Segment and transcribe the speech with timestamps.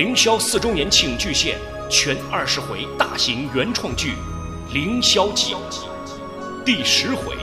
[0.00, 1.58] 凌霄四周年庆巨献
[1.90, 4.12] 全二十回大型原创剧
[4.72, 5.52] 《凌霄记》
[6.64, 7.36] 第十回：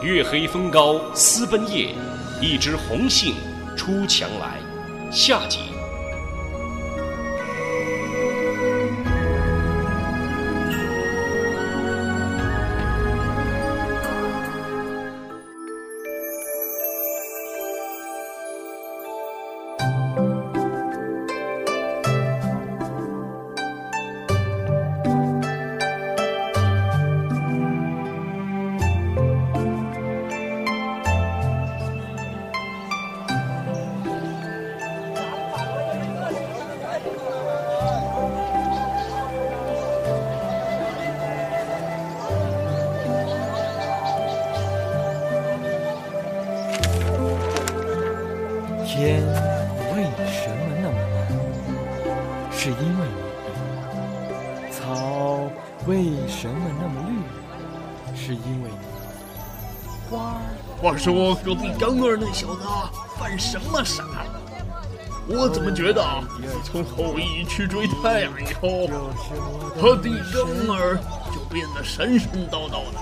[0.00, 1.94] 月黑风高私奔夜，
[2.40, 3.34] 一枝红杏
[3.76, 4.58] 出墙来。
[5.12, 5.73] 下集。
[60.10, 62.62] 话说隔壁刚儿那小子
[63.18, 64.40] 犯什么傻了？
[65.26, 66.04] 我怎么觉得
[66.62, 68.86] 从后羿去追太阳以后，
[69.80, 70.98] 他弟张儿
[71.32, 73.00] 就变得神神叨叨的。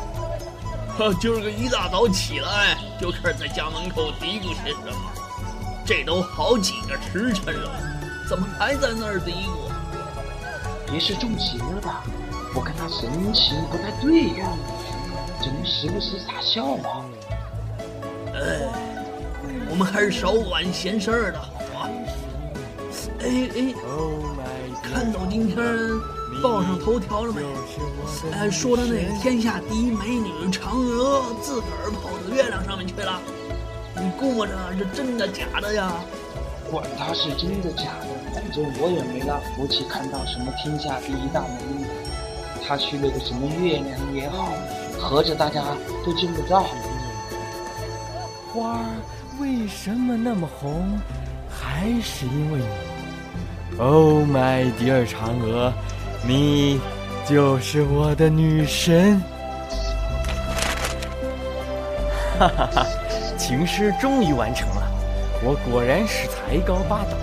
[0.97, 5.13] 他今儿个一大早起来就开始在家门口嘀咕些什么。
[5.85, 7.71] 这都好几个时辰了，
[8.29, 9.73] 怎么还在那儿嘀咕？
[10.89, 12.05] 别是中邪了吧？
[12.55, 14.47] 我看他神情不太对呀，
[14.79, 14.79] 怎
[15.51, 17.05] 么时不时傻笑啊？
[18.35, 18.69] 哎，
[19.71, 21.89] 我们还是少管闲事儿的好啊！
[23.21, 23.75] 哎哎，
[24.83, 25.57] 看到今天
[26.43, 27.43] 报上头条了没？
[28.33, 33.21] 哎，说的那个天下第一美女嫦娥自个儿跑到月亮上面去了。
[33.97, 35.93] 你估摸着是真的假的呀？
[36.71, 41.87] 管他是真的假的，反正我也没那福气看到什么天下第一大美女。
[42.67, 44.55] 她去了个什么月亮也好，
[45.03, 45.63] 合着大家
[46.05, 46.65] 都见不到。
[48.55, 48.85] 花儿
[49.41, 50.99] 为什么那么红？
[51.51, 53.79] 还是因为你。
[53.79, 55.73] Oh my dear 嫦娥，
[56.27, 56.81] 你
[57.27, 59.21] 就是我的女神。
[62.39, 62.87] 哈哈哈。
[63.37, 64.83] 情诗终于完成了，
[65.43, 67.17] 我果然是才高八斗。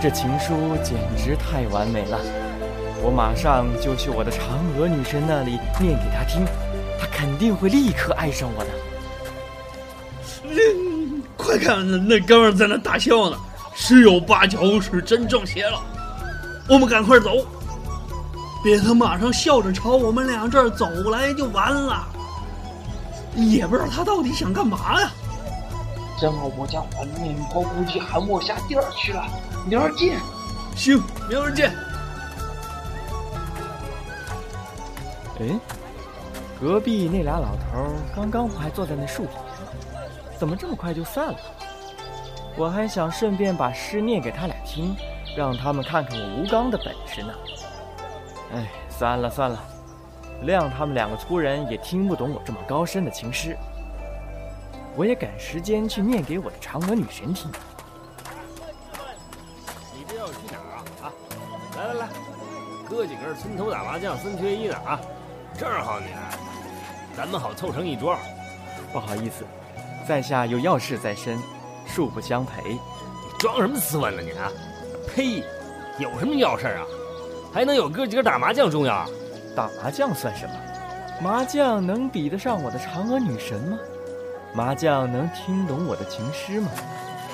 [0.00, 2.18] 这情书简直太完美了，
[3.02, 4.38] 我马上就去我的嫦
[4.78, 6.46] 娥女神那里念给她听，
[7.04, 8.70] 她肯定会立刻爱上我的。
[10.44, 13.36] 嗯， 快看，那哥们在那大笑呢，
[13.74, 15.78] 十有八九是真中邪了。
[16.66, 17.46] 我们赶快走，
[18.62, 22.06] 别他马上笑着朝我们俩这儿走来就完了。
[23.34, 25.10] 也不知道他到底想干嘛呀。
[26.18, 29.26] 正好我家黄面包估计还没下地儿去了，
[29.66, 30.18] 明儿见。
[30.74, 31.70] 行，明儿见。
[35.40, 35.58] 哎，
[36.64, 40.00] 隔壁那俩老头刚刚不还坐在那树底下，
[40.38, 41.38] 怎么这么快就散了？
[42.56, 44.96] 我还想顺便把诗念给他俩听，
[45.36, 47.34] 让他们看看我吴刚的本事呢。
[48.54, 49.62] 哎，算了算了，
[50.44, 53.54] 谅他们两个粗人也听不懂我这么高深的情诗。
[54.96, 57.52] 我也赶时间去念给我的嫦娥女神听。
[59.92, 60.80] 你这要去哪儿啊？
[61.02, 61.12] 啊，
[61.76, 62.08] 来来来，
[62.88, 64.98] 哥几个村头打麻将，三缺一的啊，
[65.58, 66.38] 正好你来，
[67.16, 68.16] 咱们好凑成一桌。
[68.92, 69.44] 不好意思，
[70.06, 71.38] 在下有要事在身，
[71.88, 72.72] 恕不相陪。
[72.72, 72.78] 你
[73.38, 74.50] 装什么斯文呢你啊？
[75.14, 75.42] 呸！
[75.98, 76.84] 有什么要事啊？
[77.52, 79.08] 还能有哥几个打麻将重要？
[79.54, 80.54] 打麻将算什么？
[81.22, 83.78] 麻将能比得上我的嫦娥女神吗？
[84.52, 86.70] 麻将能听懂我的情诗吗？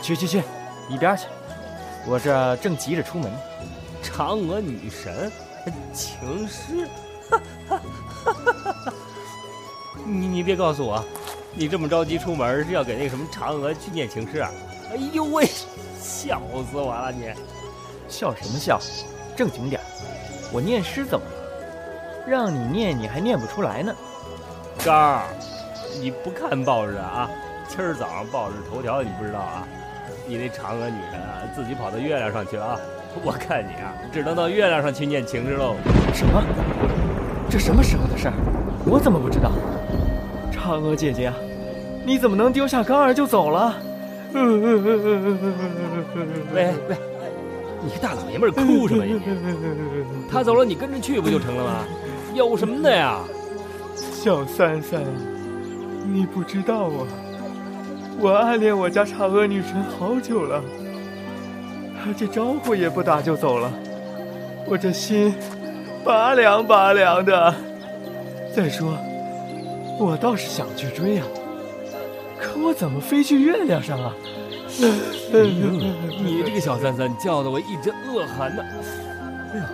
[0.03, 0.43] 去去去，
[0.89, 1.27] 一边去！
[2.07, 3.31] 我这正急着出门。
[4.03, 5.31] 嫦娥女神，
[5.93, 6.89] 情诗，
[7.31, 7.81] 哈哈
[8.25, 8.60] 哈哈哈！
[10.11, 11.05] 你你别告诉我，
[11.55, 14.51] 你这么着急出门是要给那个什么嫦娥去念情诗啊？
[14.91, 15.47] 哎呦喂，
[16.01, 17.13] 笑死我了！
[17.13, 17.27] 你
[18.09, 18.81] 笑什么笑？
[19.37, 19.81] 正经点，
[20.53, 22.27] 我念诗怎么了？
[22.27, 23.95] 让你念你还念不出来呢，
[24.85, 25.23] 刚儿。
[26.01, 27.31] 你不看报纸啊？
[27.69, 29.67] 今儿早上报纸头条你不知道啊？
[30.27, 32.81] 你那嫦娥女神啊，自己跑到月亮上去了啊！
[33.23, 35.77] 我看你啊，只能到月亮上去念情诗喽。
[36.13, 36.43] 什么？
[37.49, 38.35] 这什么时候的事儿？
[38.85, 39.53] 我怎么不知道？
[40.71, 41.33] 嫦娥姐姐，
[42.07, 43.75] 你怎么能丢下刚儿就走了？
[46.55, 46.97] 喂喂，
[47.83, 49.17] 你大老爷们哭什么呀？
[50.31, 51.85] 他走了，你跟着去不就成了吗？
[52.35, 53.19] 有什么的呀？
[53.97, 55.03] 小三三。
[56.13, 57.03] 你不知道啊，
[58.21, 60.63] 我暗恋我家嫦娥女神好久了。
[62.17, 63.73] 这招呼也不打就走了，
[64.67, 65.35] 我这心
[66.05, 67.53] 拔凉拔凉的。
[68.55, 68.97] 再说，
[70.01, 71.25] 我倒是想去追呀，
[72.41, 74.17] 可我怎么飞去月亮上啊？
[74.81, 74.89] 哎
[76.25, 78.65] 你这个小三三叫的我一阵恶寒呢。
[79.53, 79.69] 哎呀，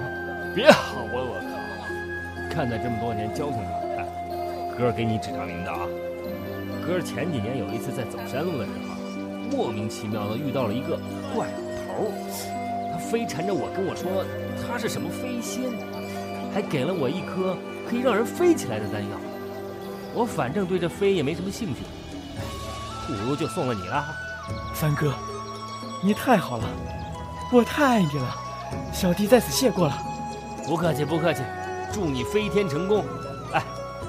[0.52, 2.50] 别好了，我靠！
[2.52, 4.04] 看在这么多年交情上看，
[4.76, 5.86] 哥给你指条明道啊。
[6.84, 10.98] 哥前几年有一次在走山路的时候，莫名其妙的遇到了一个
[11.32, 11.52] 怪老
[11.86, 12.10] 头，
[12.90, 14.24] 他非缠着我跟我说
[14.66, 15.62] 他是什么飞仙，
[16.52, 17.56] 还给了我一颗
[17.88, 19.10] 可以让人飞起来的丹药。
[20.16, 21.82] 我反正对这飞也没什么兴趣，
[23.06, 24.02] 不如就送了你了。
[24.74, 25.12] 三哥，
[26.02, 26.64] 你太好了，
[27.52, 28.34] 我太爱你了，
[28.94, 29.98] 小弟在此谢过了。
[30.66, 31.42] 不客气，不客气，
[31.92, 33.04] 祝你飞天成功。
[33.52, 33.62] 哎，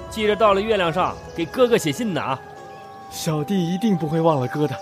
[0.09, 2.39] 记着到了月亮上给哥哥写信呢啊！
[3.10, 4.75] 小弟一定不会忘了哥的。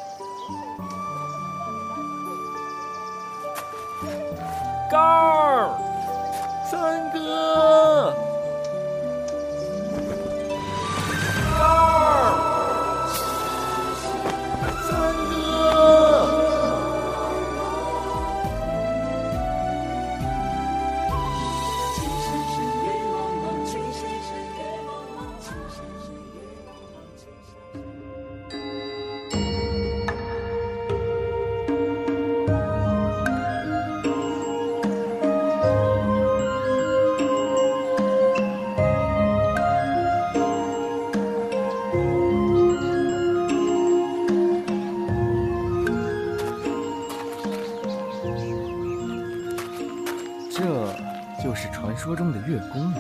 [52.06, 52.98] 说中的月宫吗？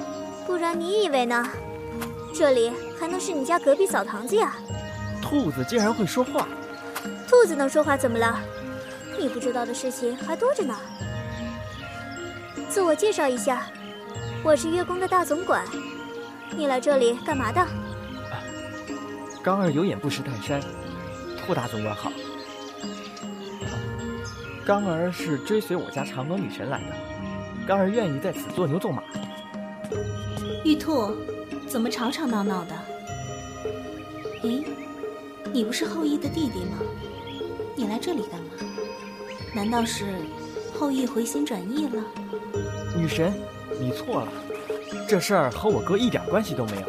[0.48, 1.48] 不然你以为呢？
[2.34, 4.56] 这里还能是你家隔壁澡堂子呀？
[5.22, 6.48] 兔子竟然会说话！
[7.28, 8.40] 兔子能说话怎么了？
[9.19, 10.75] 你不知道的事情还多着呢。
[12.68, 13.68] 自我介绍一下，
[14.44, 15.63] 我是月宫的大总管。
[16.57, 17.63] 你来这里干嘛的？
[19.44, 20.60] 刚儿有眼不识泰山，
[21.46, 22.12] 兔大总管好。
[24.66, 26.96] 刚儿是追随我家嫦娥女神来的。
[27.68, 29.02] 刚儿愿意在此做牛做马。
[30.64, 31.12] 玉兔，
[31.68, 32.74] 怎么吵吵闹闹的？
[34.44, 34.64] 咦，
[35.52, 36.78] 你不是后羿的弟弟吗？
[37.76, 38.48] 你来这里干嘛？
[39.54, 40.06] 难道是
[40.78, 42.04] 后羿回心转意了？
[42.96, 43.34] 女神，
[43.80, 44.28] 你错了，
[45.08, 46.88] 这事儿和我哥一点关系都没有，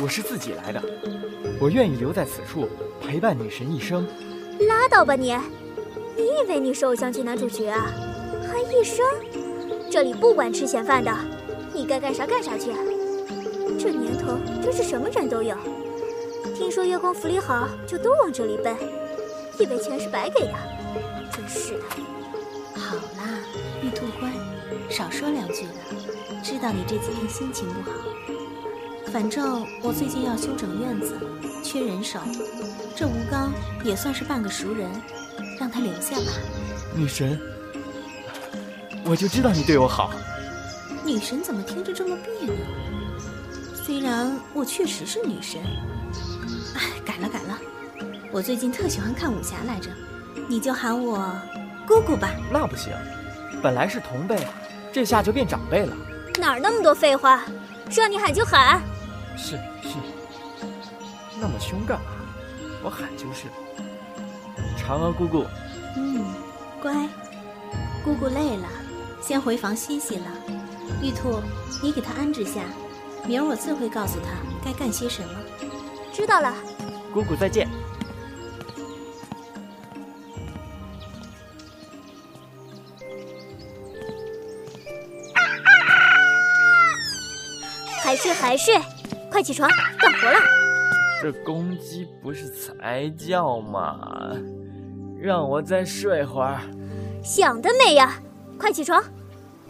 [0.00, 0.82] 我是自己来的。
[1.60, 2.68] 我愿意留在此处
[3.00, 4.06] 陪伴女神一生。
[4.68, 5.36] 拉倒吧你！
[6.16, 7.92] 你以为你是偶像剧男主角啊？
[8.48, 9.04] 还一生？
[9.94, 11.16] 这里不管吃闲饭的，
[11.72, 12.72] 你该干啥干啥去。
[13.78, 15.54] 这年头真是什么人都有。
[16.52, 18.76] 听说月宫福利好，就都往这里奔，
[19.56, 20.54] 以为钱是白给的。
[21.30, 21.84] 真是的。
[22.74, 23.38] 好啦，
[23.84, 24.32] 玉兔乖，
[24.90, 25.72] 少说两句了。
[26.42, 27.96] 知道你这几天心情不好，
[29.12, 31.16] 反正我最近要修整院子，
[31.62, 32.18] 缺人手。
[32.96, 33.52] 这吴刚
[33.84, 34.90] 也算是半个熟人，
[35.56, 36.32] 让他留下吧。
[36.96, 37.40] 女神。
[39.06, 40.10] 我就知道你对我好，
[41.04, 42.64] 女神怎么听着这么别扭？
[43.74, 45.60] 虽然我确实是女神，
[46.74, 47.58] 哎，改了改了，
[48.32, 49.90] 我最近特喜欢看武侠来着，
[50.48, 51.30] 你就喊我
[51.86, 52.30] 姑姑吧。
[52.50, 52.94] 那不行，
[53.62, 54.46] 本来是同辈，
[54.90, 55.94] 这下就变长辈了。
[56.38, 57.44] 哪儿那么多废话，
[57.94, 58.80] 让你喊就喊。
[59.36, 59.96] 是是，
[61.38, 62.06] 那么凶干嘛？
[62.82, 63.48] 我喊就是。
[64.78, 65.44] 嫦娥姑姑。
[65.96, 66.24] 嗯，
[66.82, 67.06] 乖，
[68.02, 68.66] 姑姑累了。
[69.26, 70.26] 先回房歇息了，
[71.02, 71.40] 玉兔，
[71.82, 72.60] 你给他安置下，
[73.26, 74.28] 明儿我自会告诉他
[74.62, 75.28] 该干些什么。
[76.12, 76.54] 知道了，
[77.10, 77.66] 姑姑再见。
[88.02, 88.78] 还睡还睡，
[89.32, 89.66] 快起床
[89.98, 90.38] 干活了。
[91.22, 94.36] 这公鸡不是才叫吗？
[95.18, 96.60] 让我再睡会儿。
[97.22, 98.20] 想得美呀！
[98.64, 99.04] 快起床，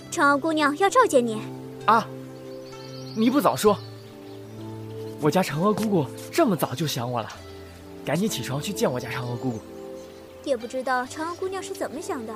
[0.09, 1.43] 嫦娥姑娘要召见你。
[1.85, 2.07] 啊！
[3.17, 3.77] 你不早说，
[5.21, 7.29] 我家嫦娥姑姑这么早就想我了，
[8.05, 9.61] 赶紧起床去见我家嫦娥姑姑。
[10.45, 12.33] 也不知道嫦娥姑娘是怎么想的，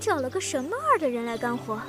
[0.00, 1.80] 找了个什么二的人来干活。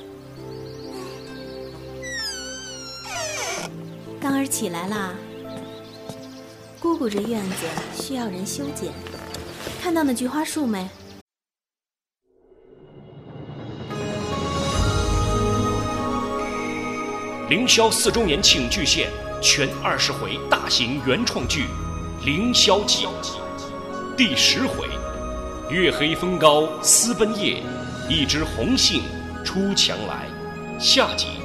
[4.22, 5.15] 刚儿起来啦，
[6.79, 7.65] 姑姑这院子
[8.00, 8.93] 需要人修剪，
[9.81, 10.88] 看到那菊花树没？
[17.47, 19.07] 凌霄四周年庆巨献
[19.39, 21.65] 全二十回大型原创剧
[22.25, 23.05] 《凌霄记》
[24.17, 24.87] 第十回：
[25.69, 27.61] 月黑风高私奔夜，
[28.09, 29.03] 一枝红杏
[29.43, 30.27] 出墙来。
[30.79, 31.44] 下集。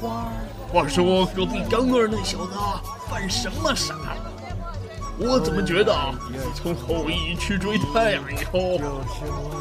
[0.00, 0.30] 花
[0.72, 2.54] 话说隔壁刚儿那小子
[3.08, 3.94] 犯什么傻？
[5.18, 5.92] 我怎么觉得
[6.54, 8.78] 从后羿去追太阳以后，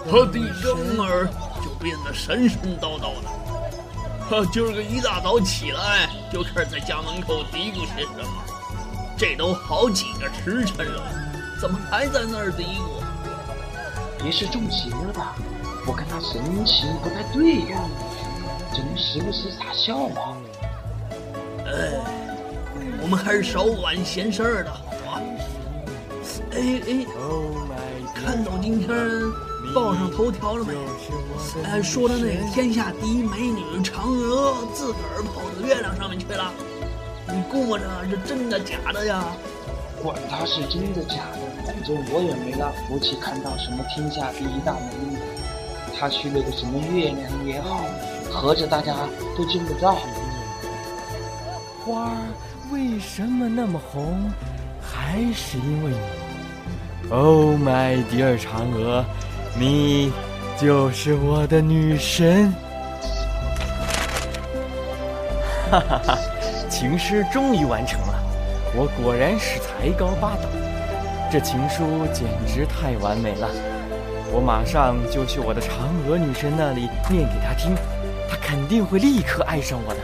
[0.05, 1.27] 他弟刚儿
[1.63, 3.29] 就变得神神叨叨的。
[4.29, 8.43] 他今儿个一大早起来就开始在家门口嘀咕些什么。
[9.17, 11.01] 这都好几个时辰了，
[11.59, 13.01] 怎么还在那儿嘀咕？
[14.23, 15.35] 你是中邪了吧？
[15.87, 17.79] 我看他神情不太对呀，
[18.73, 20.37] 怎么时不时傻笑啊？
[21.65, 21.71] 哎，
[23.01, 25.21] 我们还是少管闲事儿的好啊！
[26.51, 27.05] 哎哎，
[28.15, 28.89] 看到今天
[29.73, 30.73] 报上头条了没？
[31.65, 36.53] 哎，说的那个天下第一美女嫦娥自个儿跑到月亮上面去了。
[37.27, 39.25] 你估摸着是真的假的呀？
[40.01, 45.17] 管他是真的假的，反正我也没那福气看到什么天下第一大美女。
[45.99, 47.83] 他去了个什么月亮也好，
[48.31, 48.93] 合着大家
[49.37, 49.97] 都见不到。
[51.83, 52.17] 花儿
[52.71, 54.31] 为什么那么红？
[54.81, 57.09] 还是因为你。
[57.09, 59.05] Oh my dear 嫦娥，
[59.57, 60.11] 你
[60.59, 62.53] 就是我的女神。
[65.71, 66.17] 哈哈哈。
[66.69, 68.13] 情诗终于完成了，
[68.75, 70.43] 我果然是才高八斗，
[71.31, 73.49] 这情书简直太完美了，
[74.31, 77.73] 我马上就去我的嫦娥女神那里念给她听，
[78.29, 79.99] 她肯定会立刻爱上我的。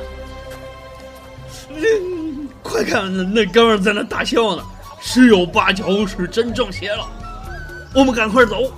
[1.70, 4.64] 嗯，快看，那哥们在那大笑呢，
[5.00, 7.08] 十有八九是真中邪了。
[7.94, 8.72] 我们赶快走，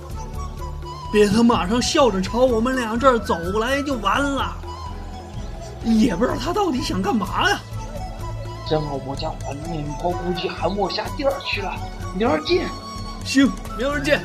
[1.12, 4.56] 别他马上笑着朝我们俩这儿走来就完了，
[5.84, 7.60] 也不知道他到底想干嘛呀。
[8.68, 11.72] 正好我家黄面包估计喊我下地儿去了，
[12.14, 12.68] 明儿见。
[13.24, 14.20] 行，明儿见。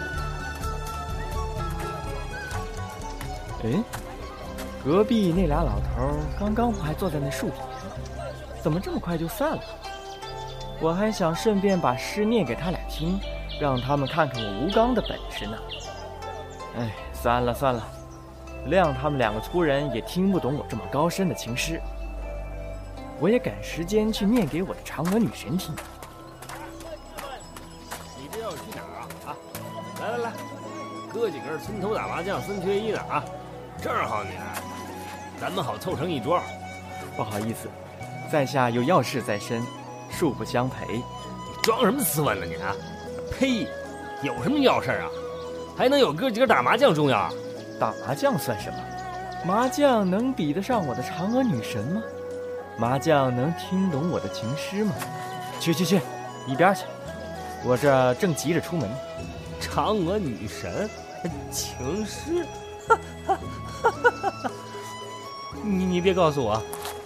[3.64, 3.84] 哎，
[4.84, 8.24] 隔壁那俩老头刚刚我还坐在那树底下，
[8.64, 9.62] 怎么这么快就散了？
[10.80, 13.20] 我还想顺便把诗念给他俩听，
[13.60, 15.56] 让他们看看我吴刚的本事呢。
[16.78, 17.88] 哎，算了算了，
[18.70, 21.80] 谅他们两个粗人也听不懂我这么高深的情诗。
[23.20, 25.76] 我也赶时间去念给我的嫦娥女神听。
[28.18, 29.06] 你这要去哪儿啊？
[29.28, 29.38] 啊，
[30.02, 30.32] 来来来，
[31.14, 33.24] 哥几个村头打麻将，三缺一呢啊！
[33.80, 34.62] 正好你来，
[35.42, 36.40] 咱们好凑成一桌。
[37.18, 37.68] 不好意思，
[38.32, 39.60] 在下有要事在身，
[40.14, 40.98] 恕不相陪。
[40.98, 41.04] 你
[41.64, 42.76] 装什么斯文呢你啊？
[43.32, 43.68] 呸！
[44.22, 45.10] 有什么要事啊？
[45.76, 47.28] 还能有哥几个打麻将重要？
[47.80, 48.78] 打麻将算什么？
[49.44, 52.04] 麻将能比得上我的嫦娥女神吗？
[52.78, 54.94] 麻将能听懂我的情诗吗？
[55.60, 56.00] 去去去，
[56.46, 56.84] 一边去！
[57.66, 58.88] 我这正急着出门。
[59.60, 60.88] 嫦娥女神，
[61.50, 62.46] 情诗，
[62.88, 62.96] 哈
[63.26, 63.40] 哈哈
[63.82, 63.91] 哈哈！
[65.72, 66.62] 你你别告诉我，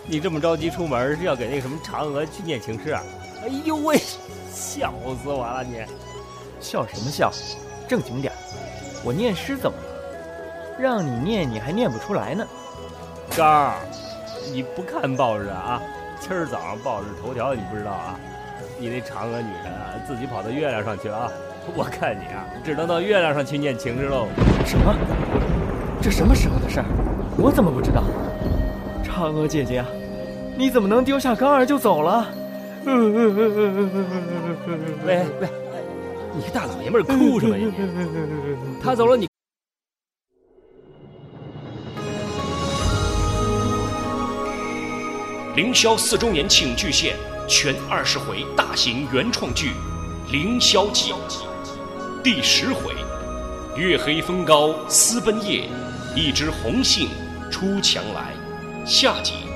[0.07, 3.03] 你这么着急出门是要给那个什么嫦娥去念情诗啊？
[3.43, 3.98] 哎呦喂，
[4.51, 4.91] 笑
[5.22, 5.63] 死我了！
[5.63, 5.84] 你
[6.60, 7.31] 笑什么笑？
[7.88, 8.34] 正经点，
[9.03, 9.84] 我念诗怎么了？
[10.79, 12.45] 让你念你还念不出来呢，
[13.36, 13.75] 刚儿。
[14.51, 15.79] 你不看报纸啊？
[16.19, 18.19] 今儿早上报纸头条你不知道啊？
[18.79, 21.31] 你那嫦娥女神啊，自己跑到月亮上去了啊！
[21.75, 24.27] 我看你啊，只能到月亮上去念情诗喽。
[24.65, 24.95] 什么？
[26.01, 26.86] 这什么时候的事儿？
[27.38, 28.03] 我怎么不知道？
[29.15, 29.81] 嫦娥姐姐，
[30.57, 32.27] 你怎么能丢下刚儿就走了？
[35.05, 35.48] 喂喂，
[36.36, 37.65] 你个大老爷们儿哭什么呀？
[38.84, 39.25] 他走了你。
[45.55, 47.15] 凌霄四周年庆巨献
[47.48, 49.69] 全二十回大型原创剧
[50.29, 51.13] 《凌霄记》
[52.22, 52.93] 第十回：
[53.77, 55.69] 月黑风高私奔夜，
[56.13, 57.07] 一枝红杏
[57.50, 58.34] 出墙来。
[58.86, 59.54] 下集。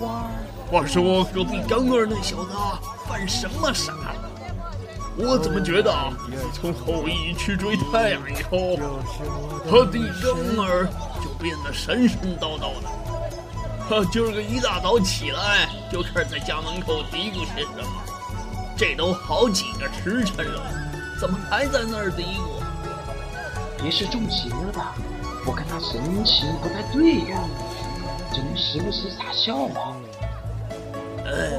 [0.00, 2.52] 话说隔壁刚儿那小子
[3.06, 3.92] 犯什么傻？
[5.16, 5.92] 我怎么觉得
[6.54, 8.78] 从后羿去追太阳以后，
[9.68, 10.88] 他弟刚儿
[11.22, 12.88] 就变得神神叨叨的。
[13.88, 17.92] 他今儿个一大早起来就开始在家门口嘀咕些什么。
[18.76, 20.62] 这都好几个时辰了，
[21.20, 23.84] 怎么还在那儿嘀咕？
[23.84, 24.94] 也是中邪了吧？
[25.44, 27.42] 我看他神情不太对呀，
[28.38, 29.96] 么时不时傻笑啊？
[31.26, 31.50] 哎，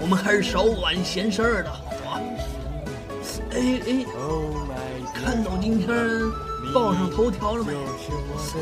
[0.00, 2.20] 我们还是少管闲事儿的好啊！
[3.52, 4.06] 哎哎，
[5.14, 5.88] 看到今天
[6.74, 7.72] 报上头条了没？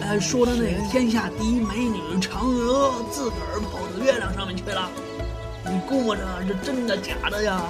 [0.02, 4.90] 哎，说的那个天下第一美女嫦娥自个儿跑到月亮上面去了。
[5.64, 7.62] 你估摸着是真的假的呀？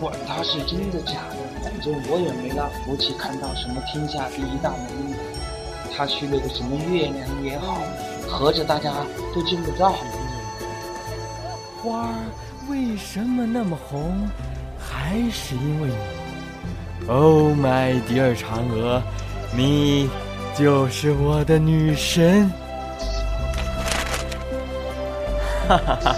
[0.00, 5.16] 管他是真的假的，反正我也没那福气看到什么天下第一大美女。
[5.94, 7.82] 她去了个什么月亮也好，
[8.28, 8.92] 合着大家
[9.34, 9.94] 都见不到。
[11.82, 12.14] 花儿
[12.68, 14.28] 为什么那么红？
[14.78, 19.02] 还是因为你？Oh my dear 嫦娥，
[19.56, 20.08] 你
[20.56, 22.50] 就是我的女神！
[25.68, 26.16] 哈哈哈，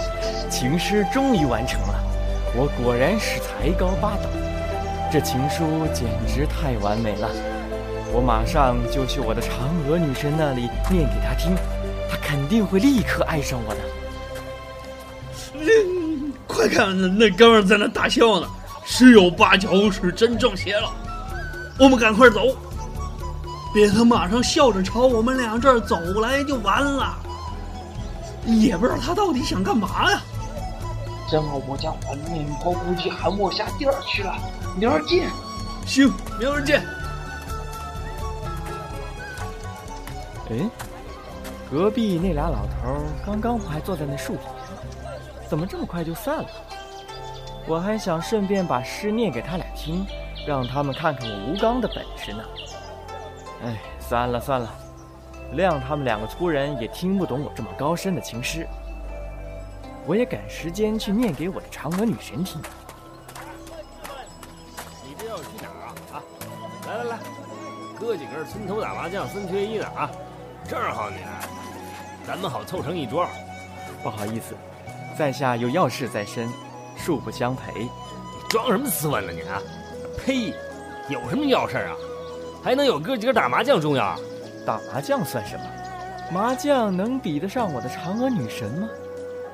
[0.49, 1.95] 情诗终于完成了，
[2.55, 4.23] 我果然是才高八斗。
[5.11, 7.29] 这情书简直太完美了，
[8.13, 9.49] 我马上就去我的嫦
[9.87, 11.53] 娥女神那里念给她听，
[12.11, 13.79] 她肯定会立刻爱上我的。
[16.45, 18.47] 快看，那那哥们在那大笑呢，
[18.85, 20.91] 十有八九是真中邪了。
[21.79, 22.57] 我们赶快走，
[23.73, 27.17] 别他马上笑着朝我们俩这儿走来就完了。
[28.45, 30.21] 也不知道他到底想干嘛呀。
[31.29, 34.35] 正好我家黄面包估计喊我下地儿去了，
[34.75, 35.29] 明儿见。
[35.85, 36.85] 行，明儿见。
[40.49, 40.69] 哎，
[41.71, 45.09] 隔壁那俩老头刚刚不还坐在那树底下？
[45.47, 46.49] 怎么这么快就散了？
[47.65, 50.05] 我还想顺便把诗念给他俩听，
[50.45, 52.43] 让他们看看我吴刚的本事呢。
[53.63, 54.69] 哎，算了算了，
[55.55, 58.67] 谅他们两个粗人也听不懂我这么高深的情诗。
[60.05, 62.61] 我也赶时间去念给我的嫦娥女神听。
[65.05, 65.95] 你这要去哪儿啊？
[66.11, 66.23] 啊，
[66.85, 67.17] 来来来，
[67.97, 70.11] 哥几个村头打麻将，三缺一的啊！
[70.67, 71.47] 正好你来，
[72.25, 73.27] 咱们好凑成一桌。
[74.03, 74.55] 不好意思。
[75.17, 76.49] 在下有要事在身，
[76.97, 77.81] 恕不相陪。
[77.83, 77.89] 你
[78.49, 79.61] 装什么斯文呢你啊？
[80.17, 80.53] 呸！
[81.09, 81.95] 有什么要事啊？
[82.63, 84.17] 还能有哥几个打麻将重要？
[84.65, 85.65] 打麻将算什么？
[86.31, 88.87] 麻将能比得上我的嫦娥女神吗？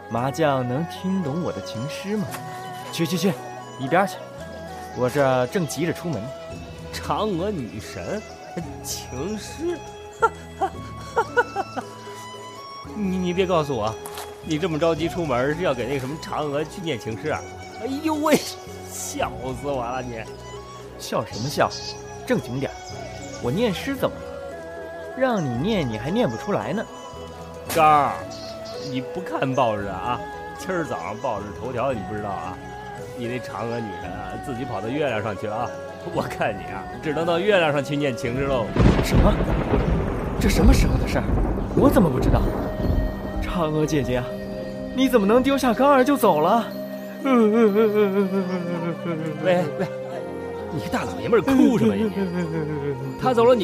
[0.10, 2.28] 麻将能听懂我的情诗吗？
[2.94, 3.34] 去去去，
[3.80, 4.16] 一边去！
[4.96, 6.22] 我这正急着出门。
[6.94, 8.22] 嫦娥女神，
[8.84, 9.78] 情诗？
[10.20, 10.72] 哈哈
[11.16, 11.46] 哈哈哈！
[12.98, 13.94] 你你别告诉我。
[14.44, 17.42] 你这么着急出门是要给那个什么嫦娥去念情诗啊？
[17.82, 18.36] 哎呦喂，
[18.90, 19.30] 笑
[19.62, 20.02] 死我了！
[20.02, 20.20] 你
[20.98, 21.70] 笑什么笑？
[22.26, 22.72] 正经点
[23.44, 24.22] 我念诗怎么了？
[25.18, 26.84] 让你念你还念不出来呢。
[27.76, 28.14] 刚儿，
[28.90, 30.20] 你不看报纸啊？
[30.58, 32.58] 今儿早上报纸头条你不知道啊？
[33.18, 35.70] 你那嫦娥女神啊，自己跑到月亮上去了啊！
[36.16, 38.66] 我看你啊，只能到月亮上去念情诗喽。
[39.04, 39.34] 什么？
[40.40, 41.24] 这什么时候的事儿？
[41.76, 42.42] 我怎么不知道？
[43.58, 44.22] 嫦娥姐姐。
[44.96, 46.68] 你怎么能丢下刚儿就走了？
[49.44, 49.88] 喂喂，
[50.74, 52.04] 你个大老爷们哭什么呀？
[53.20, 53.56] 他走了，你